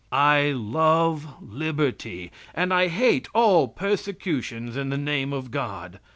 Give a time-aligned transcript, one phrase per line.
[0.11, 5.99] I love liberty and I hate all persecutions in the name of God.